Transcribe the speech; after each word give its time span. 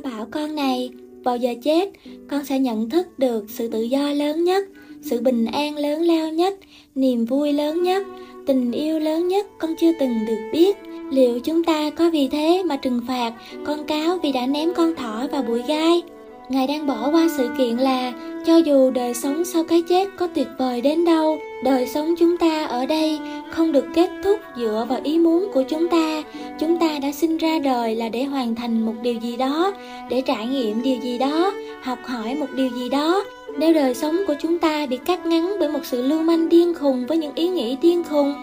ta 0.00 0.10
bảo 0.10 0.26
con 0.30 0.54
này 0.54 0.90
vào 1.24 1.36
giờ 1.36 1.54
chết, 1.62 1.90
con 2.30 2.44
sẽ 2.44 2.58
nhận 2.58 2.90
thức 2.90 3.18
được 3.18 3.44
sự 3.48 3.68
tự 3.68 3.82
do 3.82 4.12
lớn 4.12 4.44
nhất, 4.44 4.68
sự 5.02 5.20
bình 5.20 5.46
an 5.46 5.76
lớn 5.76 6.02
lao 6.02 6.32
nhất, 6.32 6.54
niềm 6.94 7.24
vui 7.24 7.52
lớn 7.52 7.82
nhất, 7.82 8.06
tình 8.46 8.72
yêu 8.72 8.98
lớn 8.98 9.28
nhất 9.28 9.46
con 9.58 9.74
chưa 9.80 9.92
từng 10.00 10.26
được 10.26 10.50
biết. 10.52 10.76
Liệu 11.10 11.40
chúng 11.40 11.64
ta 11.64 11.90
có 11.90 12.10
vì 12.10 12.28
thế 12.28 12.62
mà 12.66 12.76
trừng 12.76 13.00
phạt 13.08 13.32
con 13.66 13.84
cáo 13.86 14.18
vì 14.22 14.32
đã 14.32 14.46
ném 14.46 14.74
con 14.74 14.94
thỏ 14.96 15.26
vào 15.32 15.42
bụi 15.42 15.62
gai? 15.68 16.02
Ngài 16.48 16.66
đang 16.66 16.86
bỏ 16.86 17.10
qua 17.10 17.28
sự 17.36 17.50
kiện 17.58 17.76
là, 17.76 18.12
cho 18.46 18.56
dù 18.56 18.90
đời 18.90 19.14
sống 19.14 19.44
sau 19.44 19.64
cái 19.64 19.82
chết 19.82 20.08
có 20.16 20.28
tuyệt 20.34 20.48
vời 20.58 20.80
đến 20.80 21.04
đâu, 21.04 21.38
đời 21.64 21.86
sống 21.86 22.14
chúng 22.18 22.36
ta 22.36 22.64
ở 22.64 22.86
đây 22.86 23.18
không 23.50 23.72
được 23.72 23.84
kết 23.94 24.10
thúc 24.24 24.40
dựa 24.56 24.86
vào 24.88 25.00
ý 25.04 25.18
muốn 25.18 25.48
của 25.54 25.62
chúng 25.62 25.88
ta. 25.88 26.22
Chúng 26.60 26.78
ta 26.78 26.98
đã 27.02 27.12
sinh 27.12 27.36
ra 27.36 27.58
đời 27.58 27.94
là 27.94 28.08
để 28.08 28.24
hoàn 28.24 28.54
thành 28.54 28.86
một 28.86 28.94
điều 29.02 29.14
gì 29.14 29.36
đó, 29.36 29.72
để 30.10 30.20
trải 30.20 30.46
nghiệm 30.46 30.82
điều 30.82 30.96
gì 30.96 31.18
đó, 31.18 31.52
học 31.82 31.98
hỏi 32.04 32.34
một 32.34 32.46
điều 32.54 32.68
gì 32.70 32.88
đó. 32.88 33.24
Nếu 33.58 33.72
đời 33.72 33.94
sống 33.94 34.16
của 34.26 34.34
chúng 34.40 34.58
ta 34.58 34.86
bị 34.86 34.96
cắt 34.96 35.26
ngắn 35.26 35.56
bởi 35.60 35.68
một 35.68 35.80
sự 35.84 36.02
lưu 36.02 36.22
manh 36.22 36.48
điên 36.48 36.74
khùng 36.74 37.06
với 37.06 37.18
những 37.18 37.34
ý 37.34 37.48
nghĩ 37.48 37.76
điên 37.82 38.04
khùng, 38.04 38.34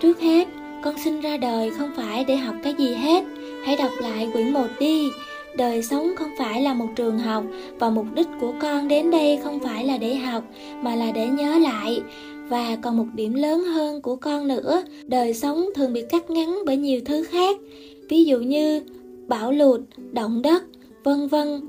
trước 0.00 0.20
hết, 0.20 0.48
con 0.82 0.94
sinh 1.04 1.20
ra 1.20 1.36
đời 1.36 1.70
không 1.70 1.90
phải 1.96 2.24
để 2.24 2.36
học 2.36 2.54
cái 2.62 2.74
gì 2.78 2.94
hết. 2.94 3.24
Hãy 3.64 3.76
đọc 3.76 3.90
lại 4.00 4.28
quyển 4.32 4.52
một 4.52 4.66
đi 4.80 5.10
đời 5.56 5.82
sống 5.82 6.12
không 6.16 6.30
phải 6.38 6.62
là 6.62 6.74
một 6.74 6.86
trường 6.96 7.18
học 7.18 7.44
và 7.78 7.90
mục 7.90 8.06
đích 8.14 8.26
của 8.40 8.52
con 8.60 8.88
đến 8.88 9.10
đây 9.10 9.38
không 9.42 9.58
phải 9.60 9.84
là 9.84 9.98
để 9.98 10.14
học, 10.14 10.44
mà 10.82 10.94
là 10.94 11.12
để 11.12 11.26
nhớ 11.26 11.58
lại. 11.58 12.02
Và 12.48 12.76
còn 12.82 12.96
một 12.96 13.06
điểm 13.14 13.34
lớn 13.34 13.64
hơn 13.64 14.02
của 14.02 14.16
con 14.16 14.48
nữa, 14.48 14.82
đời 15.06 15.34
sống 15.34 15.64
thường 15.74 15.92
bị 15.92 16.02
cắt 16.10 16.30
ngắn 16.30 16.58
bởi 16.66 16.76
nhiều 16.76 17.00
thứ 17.04 17.22
khác. 17.22 17.56
Ví 18.08 18.24
dụ 18.24 18.38
như 18.38 18.80
bão 19.28 19.52
lụt, 19.52 19.80
động 20.12 20.42
đất, 20.42 20.62
vân 21.04 21.28
vân. 21.28 21.60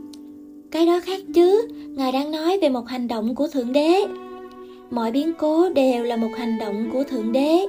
Cái 0.72 0.86
đó 0.86 1.00
khác 1.04 1.22
chứ, 1.34 1.68
ngài 1.90 2.12
đang 2.12 2.32
nói 2.32 2.60
về 2.62 2.70
một 2.70 2.88
hành 2.88 3.08
động 3.08 3.36
của 3.36 3.48
thượng 3.48 3.74
đế. 3.74 4.06
Mọi 4.92 5.12
biến 5.12 5.34
cố 5.38 5.70
đều 5.70 6.04
là 6.04 6.18
một 6.18 6.30
hành 6.38 6.60
động 6.60 6.90
của 6.94 7.04
thượng 7.04 7.32
đế 7.32 7.66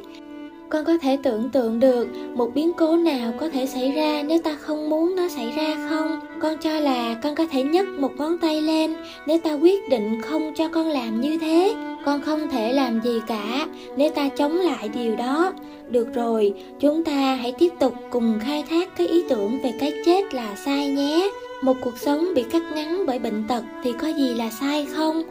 con 0.68 0.84
có 0.84 0.98
thể 0.98 1.18
tưởng 1.22 1.50
tượng 1.50 1.80
được 1.80 2.08
một 2.34 2.54
biến 2.54 2.72
cố 2.72 2.96
nào 2.96 3.32
có 3.40 3.48
thể 3.48 3.66
xảy 3.66 3.92
ra 3.92 4.22
nếu 4.26 4.38
ta 4.44 4.56
không 4.60 4.90
muốn 4.90 5.16
nó 5.16 5.28
xảy 5.28 5.50
ra 5.56 5.88
không? 5.88 6.20
Con 6.40 6.56
cho 6.60 6.80
là 6.80 7.14
con 7.22 7.34
có 7.34 7.46
thể 7.50 7.62
nhấc 7.62 7.88
một 7.88 8.10
ngón 8.16 8.38
tay 8.38 8.62
lên 8.62 8.94
nếu 9.26 9.38
ta 9.38 9.52
quyết 9.52 9.88
định 9.88 10.22
không 10.22 10.52
cho 10.54 10.68
con 10.68 10.88
làm 10.88 11.20
như 11.20 11.38
thế. 11.38 11.74
Con 12.04 12.20
không 12.20 12.50
thể 12.50 12.72
làm 12.72 13.00
gì 13.00 13.20
cả 13.26 13.66
nếu 13.96 14.10
ta 14.10 14.28
chống 14.28 14.56
lại 14.56 14.88
điều 14.88 15.16
đó. 15.16 15.52
Được 15.88 16.14
rồi, 16.14 16.54
chúng 16.80 17.04
ta 17.04 17.34
hãy 17.34 17.52
tiếp 17.58 17.72
tục 17.80 17.94
cùng 18.10 18.38
khai 18.44 18.64
thác 18.70 18.96
cái 18.96 19.06
ý 19.06 19.24
tưởng 19.28 19.58
về 19.62 19.72
cái 19.80 19.92
chết 20.06 20.34
là 20.34 20.54
sai 20.64 20.88
nhé. 20.88 21.30
Một 21.62 21.76
cuộc 21.80 21.98
sống 21.98 22.26
bị 22.34 22.42
cắt 22.42 22.62
ngắn 22.74 23.06
bởi 23.06 23.18
bệnh 23.18 23.44
tật 23.48 23.64
thì 23.82 23.92
có 23.92 24.08
gì 24.08 24.34
là 24.34 24.50
sai 24.50 24.86
không? 24.96 25.22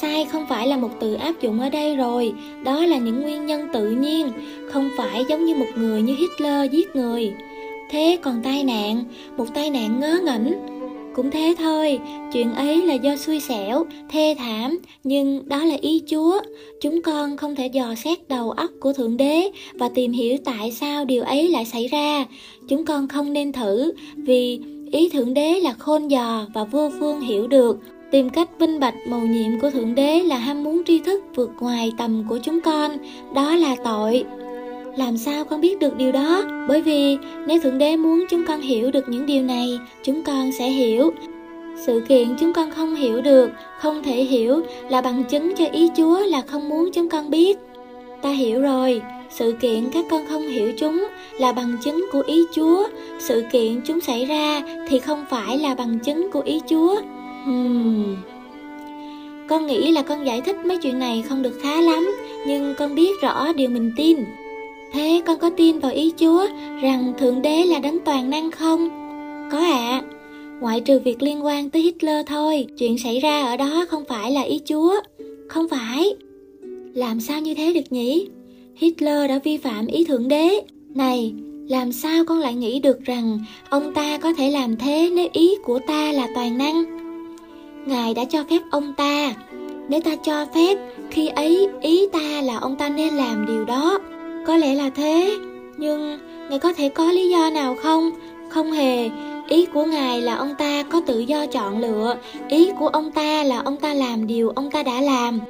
Sai 0.00 0.24
không 0.24 0.46
phải 0.48 0.66
là 0.66 0.76
một 0.76 0.90
từ 1.00 1.14
áp 1.14 1.40
dụng 1.40 1.60
ở 1.60 1.68
đây 1.68 1.96
rồi. 1.96 2.32
Đó 2.64 2.86
là 2.86 2.98
những 2.98 3.22
nguyên 3.22 3.46
nhân 3.46 3.68
tự 3.72 3.90
nhiên, 3.90 4.28
không 4.70 4.90
phải 4.96 5.24
giống 5.28 5.44
như 5.44 5.54
một 5.54 5.66
người 5.76 6.02
như 6.02 6.14
hitler 6.14 6.70
giết 6.70 6.96
người. 6.96 7.32
Thế 7.90 8.18
còn 8.22 8.42
tai 8.42 8.64
nạn, 8.64 9.04
một 9.36 9.54
tai 9.54 9.70
nạn 9.70 10.00
ngớ 10.00 10.18
ngẩn. 10.24 10.54
Cũng 11.14 11.30
thế 11.30 11.54
thôi, 11.58 11.98
chuyện 12.32 12.54
ấy 12.54 12.82
là 12.82 12.94
do 12.94 13.16
xui 13.16 13.40
xẻo, 13.40 13.84
thê 14.10 14.34
thảm, 14.38 14.78
nhưng 15.04 15.48
đó 15.48 15.64
là 15.64 15.76
ý 15.80 16.02
chúa. 16.10 16.40
Chúng 16.80 17.02
con 17.02 17.36
không 17.36 17.54
thể 17.54 17.66
dò 17.66 17.94
xét 17.94 18.28
đầu 18.28 18.50
óc 18.50 18.70
của 18.80 18.92
thượng 18.92 19.16
đế 19.16 19.50
và 19.74 19.88
tìm 19.88 20.12
hiểu 20.12 20.36
tại 20.44 20.72
sao 20.72 21.04
điều 21.04 21.22
ấy 21.22 21.48
lại 21.48 21.64
xảy 21.64 21.88
ra. 21.88 22.24
Chúng 22.68 22.84
con 22.84 23.08
không 23.08 23.32
nên 23.32 23.52
thử, 23.52 23.92
vì 24.16 24.60
ý 24.92 25.08
thượng 25.08 25.34
đế 25.34 25.60
là 25.60 25.72
khôn 25.72 26.08
dò 26.08 26.46
và 26.54 26.64
vô 26.64 26.90
phương 27.00 27.20
hiểu 27.20 27.46
được 27.46 27.78
tìm 28.14 28.30
cách 28.30 28.48
vinh 28.58 28.80
bạch 28.80 28.94
mầu 29.06 29.20
nhiệm 29.20 29.60
của 29.60 29.70
thượng 29.70 29.94
đế 29.94 30.20
là 30.20 30.38
ham 30.38 30.64
muốn 30.64 30.82
tri 30.84 30.98
thức 30.98 31.24
vượt 31.34 31.50
ngoài 31.60 31.92
tầm 31.98 32.24
của 32.28 32.38
chúng 32.42 32.60
con, 32.60 32.90
đó 33.34 33.56
là 33.56 33.76
tội. 33.84 34.24
Làm 34.96 35.16
sao 35.16 35.44
con 35.44 35.60
biết 35.60 35.78
được 35.78 35.96
điều 35.96 36.12
đó? 36.12 36.42
Bởi 36.68 36.82
vì 36.82 37.16
nếu 37.46 37.60
thượng 37.60 37.78
đế 37.78 37.96
muốn 37.96 38.24
chúng 38.30 38.44
con 38.48 38.60
hiểu 38.60 38.90
được 38.90 39.08
những 39.08 39.26
điều 39.26 39.42
này, 39.42 39.78
chúng 40.02 40.22
con 40.22 40.52
sẽ 40.52 40.68
hiểu. 40.68 41.12
Sự 41.86 42.02
kiện 42.08 42.28
chúng 42.40 42.52
con 42.52 42.70
không 42.70 42.94
hiểu 42.94 43.20
được, 43.20 43.50
không 43.78 44.02
thể 44.02 44.24
hiểu, 44.24 44.60
là 44.88 45.00
bằng 45.00 45.24
chứng 45.24 45.54
cho 45.56 45.64
ý 45.72 45.90
chúa 45.96 46.20
là 46.26 46.42
không 46.46 46.68
muốn 46.68 46.90
chúng 46.94 47.08
con 47.08 47.30
biết. 47.30 47.58
Ta 48.22 48.30
hiểu 48.30 48.60
rồi, 48.60 49.02
sự 49.30 49.54
kiện 49.60 49.90
các 49.92 50.04
con 50.10 50.26
không 50.28 50.48
hiểu 50.48 50.72
chúng 50.78 51.08
là 51.38 51.52
bằng 51.52 51.76
chứng 51.84 52.06
của 52.12 52.22
ý 52.26 52.44
chúa. 52.54 52.88
Sự 53.18 53.44
kiện 53.52 53.80
chúng 53.86 54.00
xảy 54.00 54.24
ra 54.24 54.62
thì 54.88 54.98
không 54.98 55.24
phải 55.30 55.58
là 55.58 55.74
bằng 55.74 55.98
chứng 55.98 56.30
của 56.32 56.40
ý 56.40 56.60
chúa. 56.68 57.00
Hmm. 57.44 57.93
Con 59.54 59.66
nghĩ 59.66 59.92
là 59.92 60.02
con 60.02 60.26
giải 60.26 60.40
thích 60.40 60.56
mấy 60.64 60.76
chuyện 60.76 60.98
này 60.98 61.24
không 61.28 61.42
được 61.42 61.58
khá 61.62 61.80
lắm, 61.80 62.14
nhưng 62.46 62.74
con 62.78 62.94
biết 62.94 63.20
rõ 63.22 63.52
điều 63.52 63.70
mình 63.70 63.92
tin. 63.96 64.16
Thế 64.92 65.22
con 65.26 65.38
có 65.38 65.50
tin 65.50 65.78
vào 65.78 65.92
ý 65.92 66.12
Chúa 66.20 66.46
rằng 66.82 67.12
Thượng 67.18 67.42
Đế 67.42 67.64
là 67.64 67.78
đấng 67.78 67.98
toàn 68.04 68.30
năng 68.30 68.50
không? 68.50 68.88
Có 69.52 69.58
ạ. 69.58 70.02
À. 70.02 70.02
Ngoại 70.60 70.80
trừ 70.80 70.98
việc 70.98 71.22
liên 71.22 71.44
quan 71.44 71.70
tới 71.70 71.82
Hitler 71.82 72.26
thôi, 72.26 72.66
chuyện 72.78 72.98
xảy 72.98 73.20
ra 73.20 73.42
ở 73.42 73.56
đó 73.56 73.84
không 73.88 74.04
phải 74.08 74.30
là 74.30 74.42
ý 74.42 74.60
Chúa. 74.68 75.00
Không 75.48 75.68
phải. 75.68 76.14
Làm 76.94 77.20
sao 77.20 77.40
như 77.40 77.54
thế 77.54 77.72
được 77.72 77.92
nhỉ? 77.92 78.28
Hitler 78.76 79.28
đã 79.28 79.38
vi 79.44 79.56
phạm 79.56 79.86
ý 79.86 80.04
Thượng 80.04 80.28
Đế. 80.28 80.60
Này, 80.94 81.32
làm 81.68 81.92
sao 81.92 82.24
con 82.24 82.38
lại 82.38 82.54
nghĩ 82.54 82.80
được 82.80 83.04
rằng 83.04 83.38
ông 83.70 83.94
ta 83.94 84.18
có 84.18 84.32
thể 84.32 84.50
làm 84.50 84.76
thế 84.76 85.10
nếu 85.16 85.28
ý 85.32 85.54
của 85.64 85.78
ta 85.86 86.12
là 86.12 86.28
toàn 86.34 86.58
năng? 86.58 87.03
Ngài 87.86 88.14
đã 88.14 88.24
cho 88.24 88.44
phép 88.50 88.60
ông 88.70 88.92
ta. 88.92 89.34
Nếu 89.88 90.00
ta 90.00 90.16
cho 90.16 90.46
phép, 90.54 90.78
Khi 91.10 91.28
ấy 91.28 91.68
ý 91.80 92.08
ta 92.12 92.42
là 92.44 92.56
ông 92.58 92.76
ta 92.76 92.88
nên 92.88 93.14
làm 93.14 93.46
điều 93.46 93.64
đó. 93.64 93.98
Có 94.46 94.56
lẽ 94.56 94.74
là 94.74 94.90
thế, 94.90 95.38
Nhưng 95.76 96.18
Ngài 96.50 96.58
có 96.58 96.72
thể 96.72 96.88
có 96.88 97.12
lý 97.12 97.28
do 97.28 97.50
nào 97.50 97.76
không? 97.82 98.10
Không 98.48 98.72
hề. 98.72 99.10
Ý 99.48 99.66
của 99.66 99.84
Ngài 99.84 100.20
là 100.20 100.34
ông 100.34 100.54
ta 100.58 100.82
có 100.82 101.00
tự 101.06 101.18
do 101.18 101.46
chọn 101.46 101.78
lựa. 101.78 102.16
Ý 102.48 102.70
của 102.78 102.88
ông 102.88 103.10
ta 103.10 103.42
là 103.42 103.58
ông 103.58 103.76
ta 103.76 103.94
làm 103.94 104.26
điều 104.26 104.50
ông 104.50 104.70
ta 104.70 104.82
đã 104.82 105.00
làm. 105.00 105.40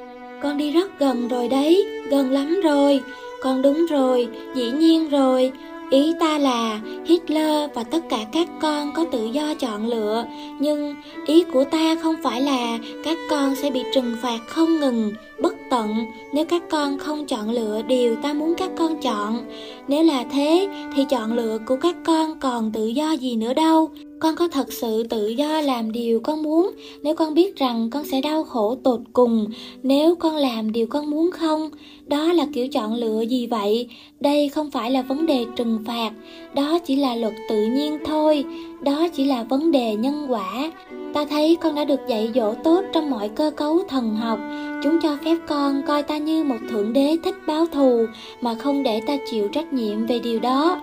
Con 0.43 0.57
đi 0.57 0.71
rất 0.71 0.99
gần 0.99 1.27
rồi 1.27 1.47
đấy. 1.47 1.85
Gần 2.09 2.31
lắm 2.31 2.61
rồi. 2.63 3.01
Con 3.41 3.61
đúng 3.61 3.85
rồi. 3.89 4.27
Dĩ 4.55 4.71
nhiên 4.71 5.09
rồi. 5.09 5.51
Ý 5.89 6.13
ta 6.19 6.37
là 6.37 6.79
Hitler 7.05 7.69
và 7.73 7.83
tất 7.83 7.99
cả 8.09 8.17
các 8.31 8.47
con 8.61 8.93
có 8.93 9.05
tự 9.11 9.25
do 9.25 9.53
chọn 9.59 9.87
lựa, 9.87 10.25
nhưng 10.59 10.95
ý 11.25 11.43
của 11.43 11.63
ta 11.63 11.95
không 12.03 12.15
phải 12.23 12.41
là 12.41 12.77
các 13.03 13.17
con 13.29 13.55
sẽ 13.55 13.71
bị 13.71 13.83
trừng 13.93 14.15
phạt 14.21 14.39
không 14.47 14.79
ngừng, 14.79 15.13
bất 15.41 15.55
tận 15.69 16.05
nếu 16.33 16.45
các 16.45 16.63
con 16.69 16.97
không 16.99 17.25
chọn 17.25 17.49
lựa 17.49 17.81
điều 17.81 18.15
ta 18.15 18.33
muốn 18.33 18.53
các 18.57 18.71
con 18.77 19.01
chọn. 19.01 19.45
Nếu 19.87 20.03
là 20.03 20.23
thế 20.31 20.67
thì 20.95 21.05
chọn 21.09 21.33
lựa 21.33 21.57
của 21.65 21.75
các 21.81 21.95
con 22.05 22.39
còn 22.39 22.71
tự 22.71 22.87
do 22.87 23.11
gì 23.11 23.35
nữa 23.35 23.53
đâu. 23.53 23.89
Con 24.19 24.35
có 24.35 24.47
thật 24.47 24.73
sự 24.73 25.03
tự 25.03 25.27
do 25.27 25.61
làm 25.61 25.91
điều 25.91 26.19
con 26.19 26.43
muốn 26.43 26.71
nếu 27.01 27.15
con 27.15 27.33
biết 27.33 27.55
rằng 27.55 27.89
con 27.89 28.05
sẽ 28.05 28.21
đau 28.21 28.43
khổ 28.43 28.75
tột 28.83 28.99
cùng 29.13 29.47
nếu 29.83 30.15
con 30.15 30.35
làm 30.35 30.71
điều 30.71 30.87
con 30.87 31.09
muốn 31.09 31.31
không? 31.31 31.69
Đó 32.07 32.33
là 32.33 32.45
kiểu 32.53 32.67
chọn 32.67 32.95
lựa 32.95 33.21
gì 33.21 33.47
vậy? 33.47 33.87
Đây 34.19 34.49
không 34.49 34.71
phải 34.71 34.91
là 34.91 35.01
vấn 35.01 35.25
đề 35.25 35.45
trừng 35.55 35.79
phạt, 35.85 36.11
đó 36.55 36.79
chỉ 36.85 36.95
là 36.95 37.15
luật 37.15 37.33
tự 37.49 37.65
nhiên 37.65 37.97
thôi, 38.05 38.45
đó 38.81 39.07
chỉ 39.13 39.25
là 39.25 39.43
vấn 39.43 39.71
đề 39.71 39.95
nhân 39.95 40.25
quả. 40.29 40.71
Ta 41.13 41.25
thấy 41.25 41.57
con 41.61 41.75
đã 41.75 41.85
được 41.85 41.99
dạy 42.07 42.29
dỗ 42.35 42.53
tốt 42.53 42.83
trong 42.93 43.09
mọi 43.09 43.29
cơ 43.29 43.51
cấu 43.55 43.79
thần 43.87 44.15
học, 44.15 44.39
chúng 44.83 44.99
cho 45.03 45.17
phép 45.25 45.35
con 45.47 45.81
coi 45.87 46.03
ta 46.03 46.17
như 46.17 46.43
một 46.43 46.57
thượng 46.69 46.93
đế 46.93 47.17
thích 47.23 47.35
báo 47.47 47.65
thù 47.65 48.05
mà 48.41 48.55
không 48.55 48.83
để 48.83 49.01
ta 49.07 49.17
chịu 49.31 49.47
trách 49.47 49.73
nhiệm 49.73 50.05
về 50.05 50.19
điều 50.19 50.39
đó. 50.39 50.81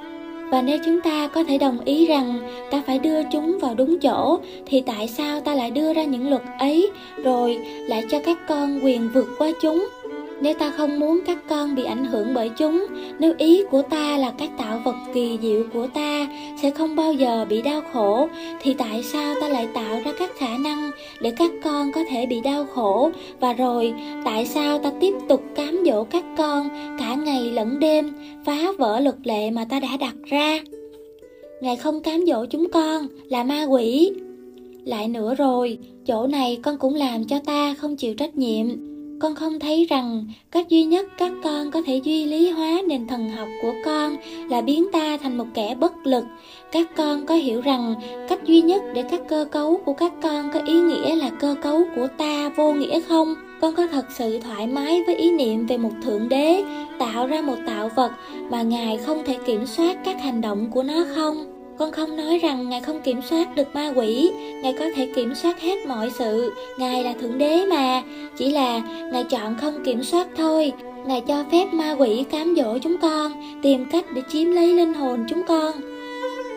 Và 0.51 0.63
nếu 0.63 0.79
chúng 0.85 1.01
ta 1.01 1.29
có 1.29 1.45
thể 1.45 1.59
đồng 1.59 1.79
ý 1.85 2.07
rằng 2.07 2.39
ta 2.71 2.83
phải 2.87 2.99
đưa 2.99 3.23
chúng 3.33 3.59
vào 3.59 3.75
đúng 3.75 3.99
chỗ 3.99 4.39
thì 4.67 4.81
tại 4.81 5.09
sao 5.09 5.41
ta 5.41 5.55
lại 5.55 5.71
đưa 5.71 5.93
ra 5.93 6.05
những 6.05 6.31
luật 6.31 6.43
ấy 6.59 6.91
rồi 7.25 7.59
lại 7.89 8.05
cho 8.11 8.19
các 8.25 8.39
con 8.49 8.81
quyền 8.85 9.11
vượt 9.15 9.29
qua 9.39 9.51
chúng? 9.63 9.89
Nếu 10.43 10.55
ta 10.55 10.71
không 10.71 10.99
muốn 10.99 11.21
các 11.27 11.39
con 11.49 11.75
bị 11.75 11.85
ảnh 11.85 12.05
hưởng 12.05 12.35
bởi 12.35 12.49
chúng, 12.49 12.87
nếu 13.19 13.35
ý 13.39 13.63
của 13.71 13.83
ta 13.83 14.19
là 14.19 14.33
các 14.39 14.51
tạo 14.59 14.81
vật 14.85 14.97
kỳ 15.15 15.39
diệu 15.43 15.65
của 15.73 15.87
ta 15.87 16.27
sẽ 16.63 16.71
không 16.71 16.97
bao 16.97 17.13
giờ 17.13 17.47
bị 17.49 17.63
đau 17.63 17.81
khổ, 17.93 18.29
thì 18.63 18.75
tại 18.75 19.03
sao 19.03 19.35
ta 19.41 19.49
lại 19.49 19.69
tạo 19.75 20.01
ra 20.05 20.13
các 20.19 20.31
khả 20.39 20.59
năng 20.59 20.91
để 21.21 21.31
các 21.31 21.51
con 21.65 21.93
có 21.93 22.01
thể 22.11 22.27
bị 22.27 22.41
đau 22.41 22.67
khổ? 22.75 23.11
Và 23.41 23.53
rồi, 23.53 23.95
tại 24.25 24.47
sao 24.47 24.79
ta 24.79 24.93
tiếp 25.01 25.15
tục 25.29 25.43
cám 25.55 25.85
dỗ 25.87 26.05
các 26.05 26.25
con 26.37 26.69
cả 26.99 27.15
ngày 27.15 27.41
lẫn 27.41 27.79
đêm, 27.81 28.13
phá 28.45 28.59
vỡ 28.79 29.01
luật 29.01 29.17
lệ 29.25 29.51
mà 29.51 29.65
ta 29.65 29.81
đã 29.81 29.97
đặt 30.01 30.15
ra? 30.25 30.59
Ngài 31.61 31.77
không 31.77 32.03
cám 32.03 32.27
dỗ 32.27 32.47
chúng 32.47 32.71
con 32.73 33.07
là 33.29 33.45
ma 33.45 33.65
quỷ. 33.65 34.13
Lại 34.85 35.09
nữa 35.09 35.35
rồi, 35.35 35.79
chỗ 36.07 36.27
này 36.27 36.59
con 36.63 36.79
cũng 36.79 36.95
làm 36.95 37.25
cho 37.25 37.39
ta 37.39 37.75
không 37.75 37.97
chịu 37.97 38.15
trách 38.15 38.37
nhiệm 38.37 38.92
con 39.23 39.35
không 39.35 39.59
thấy 39.59 39.87
rằng 39.91 40.25
cách 40.51 40.69
duy 40.69 40.85
nhất 40.85 41.07
các 41.19 41.33
con 41.45 41.71
có 41.71 41.83
thể 41.87 41.97
duy 42.05 42.25
lý 42.25 42.51
hóa 42.51 42.83
nền 42.89 43.07
thần 43.07 43.31
học 43.31 43.49
của 43.63 43.73
con 43.85 44.17
là 44.51 44.61
biến 44.61 44.87
ta 44.93 45.17
thành 45.17 45.39
một 45.39 45.45
kẻ 45.55 45.75
bất 45.75 46.07
lực. 46.07 46.25
Các 46.73 46.97
con 46.97 47.27
có 47.27 47.35
hiểu 47.35 47.61
rằng 47.61 47.95
cách 48.29 48.45
duy 48.45 48.63
nhất 48.63 48.83
để 48.95 49.03
các 49.03 49.21
cơ 49.29 49.47
cấu 49.51 49.81
của 49.85 49.93
các 49.93 50.13
con 50.23 50.51
có 50.55 50.61
ý 50.67 50.75
nghĩa 50.75 51.17
là 51.17 51.31
cơ 51.31 51.55
cấu 51.63 51.83
của 51.97 52.07
ta 52.19 52.49
vô 52.57 52.73
nghĩa 52.73 53.01
không? 53.01 53.35
Con 53.61 53.75
có 53.75 53.87
thật 53.87 54.05
sự 54.19 54.39
thoải 54.39 54.67
mái 54.67 55.03
với 55.07 55.17
ý 55.17 55.31
niệm 55.31 55.67
về 55.67 55.79
một 55.79 55.93
thượng 56.03 56.29
đế, 56.29 56.65
tạo 56.99 57.27
ra 57.27 57.41
một 57.41 57.57
tạo 57.67 57.91
vật 57.97 58.13
mà 58.51 58.63
ngài 58.63 58.97
không 58.97 59.23
thể 59.25 59.37
kiểm 59.47 59.67
soát 59.67 59.97
các 60.05 60.23
hành 60.23 60.41
động 60.41 60.71
của 60.71 60.83
nó 60.83 61.05
không? 61.15 61.52
Con 61.79 61.93
không 61.93 62.17
nói 62.17 62.39
rằng 62.39 62.69
Ngài 62.69 62.81
không 62.81 63.01
kiểm 63.01 63.23
soát 63.23 63.55
được 63.55 63.75
ma 63.75 63.93
quỷ, 63.97 64.31
Ngài 64.63 64.73
có 64.73 64.85
thể 64.97 65.09
kiểm 65.15 65.35
soát 65.35 65.61
hết 65.61 65.87
mọi 65.87 66.11
sự, 66.19 66.53
Ngài 66.79 67.05
là 67.05 67.13
Thượng 67.21 67.39
Đế 67.39 67.67
mà, 67.67 68.03
chỉ 68.37 68.51
là 68.51 68.79
Ngài 69.13 69.25
chọn 69.25 69.55
không 69.61 69.85
kiểm 69.85 70.03
soát 70.03 70.27
thôi. 70.37 70.73
Ngài 71.07 71.21
cho 71.21 71.45
phép 71.53 71.67
ma 71.73 71.97
quỷ 71.99 72.25
cám 72.31 72.55
dỗ 72.57 72.79
chúng 72.79 72.97
con, 73.03 73.33
tìm 73.63 73.85
cách 73.93 74.05
để 74.15 74.23
chiếm 74.29 74.51
lấy 74.51 74.67
linh 74.67 74.95
hồn 74.95 75.25
chúng 75.29 75.43
con. 75.43 75.73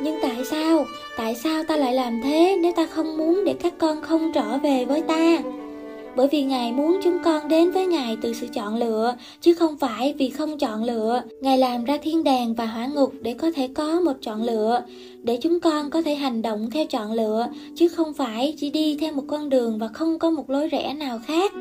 Nhưng 0.01 0.19
tại 0.21 0.45
sao? 0.45 0.85
Tại 1.17 1.35
sao 1.35 1.63
ta 1.63 1.77
lại 1.77 1.93
làm 1.93 2.21
thế 2.23 2.57
nếu 2.61 2.71
ta 2.75 2.85
không 2.85 3.17
muốn 3.17 3.43
để 3.45 3.53
các 3.53 3.73
con 3.77 4.01
không 4.01 4.31
trở 4.33 4.57
về 4.57 4.85
với 4.85 5.01
ta? 5.01 5.37
Bởi 6.15 6.27
vì 6.27 6.43
Ngài 6.43 6.71
muốn 6.71 6.99
chúng 7.03 7.17
con 7.23 7.47
đến 7.47 7.71
với 7.71 7.87
Ngài 7.87 8.17
từ 8.21 8.33
sự 8.33 8.47
chọn 8.53 8.75
lựa, 8.75 9.15
chứ 9.41 9.53
không 9.53 9.77
phải 9.77 10.13
vì 10.17 10.29
không 10.29 10.57
chọn 10.57 10.83
lựa. 10.83 11.21
Ngài 11.41 11.57
làm 11.57 11.83
ra 11.83 11.97
thiên 11.97 12.23
đàng 12.23 12.53
và 12.53 12.65
hỏa 12.65 12.85
ngục 12.85 13.13
để 13.21 13.33
có 13.33 13.51
thể 13.55 13.67
có 13.67 13.99
một 13.99 14.13
chọn 14.21 14.43
lựa, 14.43 14.81
để 15.23 15.37
chúng 15.41 15.59
con 15.59 15.89
có 15.89 16.01
thể 16.01 16.15
hành 16.15 16.41
động 16.41 16.69
theo 16.71 16.85
chọn 16.85 17.11
lựa, 17.11 17.47
chứ 17.75 17.87
không 17.87 18.13
phải 18.13 18.53
chỉ 18.57 18.69
đi 18.69 18.97
theo 18.99 19.11
một 19.11 19.23
con 19.27 19.49
đường 19.49 19.79
và 19.79 19.87
không 19.87 20.19
có 20.19 20.31
một 20.31 20.49
lối 20.49 20.67
rẽ 20.67 20.93
nào 20.93 21.19
khác. 21.27 21.51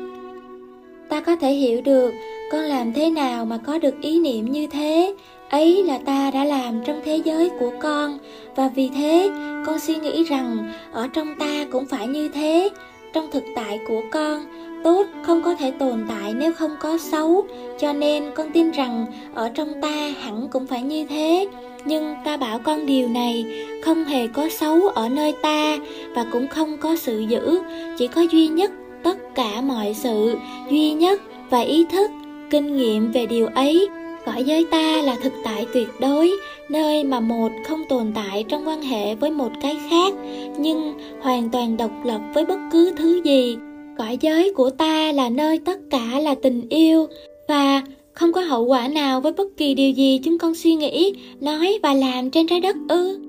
Ta 1.09 1.21
có 1.21 1.35
thể 1.35 1.51
hiểu 1.51 1.81
được 1.81 2.13
con 2.51 2.61
làm 2.61 2.93
thế 2.93 3.09
nào 3.09 3.45
mà 3.45 3.57
có 3.57 3.79
được 3.79 4.01
ý 4.01 4.19
niệm 4.19 4.51
như 4.51 4.67
thế, 4.67 5.15
ấy 5.49 5.83
là 5.83 5.97
ta 5.97 6.31
đã 6.31 6.45
làm 6.45 6.83
trong 6.85 7.01
thế 7.05 7.21
giới 7.25 7.49
của 7.59 7.71
con 7.81 8.17
và 8.55 8.71
vì 8.75 8.89
thế 8.95 9.29
con 9.65 9.79
suy 9.79 9.95
nghĩ 9.95 10.23
rằng 10.23 10.71
ở 10.91 11.07
trong 11.07 11.35
ta 11.39 11.65
cũng 11.71 11.85
phải 11.85 12.07
như 12.07 12.29
thế 12.29 12.69
trong 13.15 13.31
thực 13.31 13.43
tại 13.55 13.79
của 13.87 14.01
con. 14.11 14.45
Tốt 14.83 15.05
không 15.23 15.41
có 15.43 15.55
thể 15.55 15.71
tồn 15.71 16.05
tại 16.09 16.33
nếu 16.33 16.53
không 16.53 16.75
có 16.79 16.97
xấu, 16.97 17.45
cho 17.79 17.93
nên 17.93 18.31
con 18.35 18.51
tin 18.53 18.71
rằng 18.71 19.05
ở 19.33 19.49
trong 19.49 19.81
ta 19.81 20.13
hẳn 20.21 20.47
cũng 20.51 20.67
phải 20.67 20.81
như 20.81 21.05
thế. 21.05 21.47
Nhưng 21.85 22.15
ta 22.25 22.37
bảo 22.37 22.59
con 22.59 22.85
điều 22.85 23.07
này 23.07 23.45
không 23.83 24.03
hề 24.03 24.27
có 24.27 24.49
xấu 24.49 24.87
ở 24.87 25.09
nơi 25.09 25.33
ta 25.41 25.77
và 26.15 26.25
cũng 26.31 26.47
không 26.47 26.77
có 26.77 26.95
sự 26.95 27.19
dữ, 27.19 27.59
chỉ 27.97 28.07
có 28.07 28.21
duy 28.21 28.47
nhất 28.47 28.71
tất 29.03 29.17
cả 29.35 29.61
mọi 29.61 29.93
sự, 29.93 30.37
duy 30.69 30.91
nhất 30.91 31.21
và 31.49 31.59
ý 31.59 31.85
thức, 31.91 32.11
kinh 32.49 32.77
nghiệm 32.77 33.11
về 33.11 33.25
điều 33.25 33.47
ấy 33.47 33.89
cõi 34.25 34.43
giới 34.43 34.65
ta 34.71 35.01
là 35.01 35.15
thực 35.23 35.33
tại 35.43 35.65
tuyệt 35.73 35.87
đối, 35.99 36.31
nơi 36.69 37.03
mà 37.03 37.19
một 37.19 37.49
không 37.67 37.81
tồn 37.89 38.11
tại 38.15 38.45
trong 38.49 38.67
quan 38.67 38.81
hệ 38.81 39.15
với 39.15 39.31
một 39.31 39.49
cái 39.61 39.77
khác, 39.89 40.13
nhưng 40.57 40.93
hoàn 41.21 41.49
toàn 41.49 41.77
độc 41.77 41.91
lập 42.03 42.21
với 42.33 42.45
bất 42.45 42.59
cứ 42.71 42.91
thứ 42.97 43.21
gì. 43.23 43.57
Cõi 43.97 44.17
giới 44.21 44.53
của 44.53 44.69
ta 44.69 45.11
là 45.11 45.29
nơi 45.29 45.59
tất 45.59 45.79
cả 45.89 46.19
là 46.19 46.35
tình 46.35 46.69
yêu, 46.69 47.07
và 47.47 47.81
không 48.13 48.33
có 48.33 48.41
hậu 48.41 48.63
quả 48.63 48.87
nào 48.87 49.21
với 49.21 49.31
bất 49.31 49.47
kỳ 49.57 49.73
điều 49.73 49.91
gì 49.91 50.19
chúng 50.23 50.37
con 50.37 50.55
suy 50.55 50.75
nghĩ, 50.75 51.13
nói 51.41 51.79
và 51.83 51.93
làm 51.93 52.29
trên 52.29 52.47
trái 52.47 52.59
đất 52.59 52.75
ư. 52.89 53.24